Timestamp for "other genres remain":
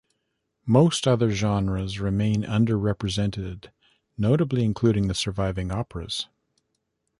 1.07-2.43